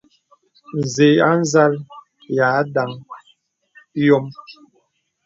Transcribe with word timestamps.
Zə̀ 0.93 1.13
a 1.29 1.31
nzàl 1.39 1.73
y 2.35 2.37
à 2.45 2.49
ndaŋ 2.67 2.91
yōm. 4.05 4.25